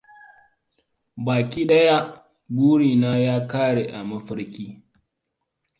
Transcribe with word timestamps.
Baki 1.25 1.61
daya 1.69 1.97
burina 2.55 3.11
ya 3.25 3.35
kare 3.51 3.83
a 3.97 4.03
mafarki. 4.09 4.65